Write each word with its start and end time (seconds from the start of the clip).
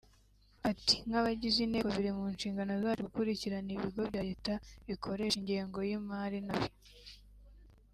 Ati 0.69 0.95
“Nk’abagize 1.07 1.59
inteko 1.61 1.87
biri 1.97 2.11
mu 2.17 2.25
nshingano 2.35 2.71
zacu 2.83 3.01
gukurikirana 3.07 3.69
ibigo 3.77 4.01
bya 4.09 4.21
leta 4.27 4.53
bikoresha 4.87 5.35
ingengo 5.41 5.77
y’imari 5.87 6.39
nabi 6.47 6.69